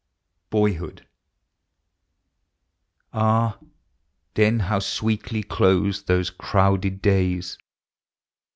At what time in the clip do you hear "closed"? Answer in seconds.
5.43-6.07